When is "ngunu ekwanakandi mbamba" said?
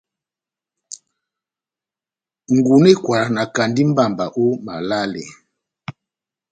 2.55-4.25